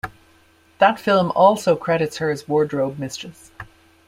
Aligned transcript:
That 0.79 0.99
film 0.99 1.29
also 1.35 1.75
credits 1.75 2.17
her 2.17 2.31
as 2.31 2.47
wardrobe 2.47 2.97
mistress. 2.97 3.51